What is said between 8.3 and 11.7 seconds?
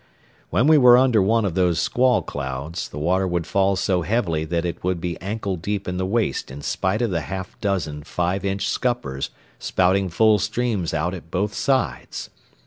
inch scuppers spouting full streams out at both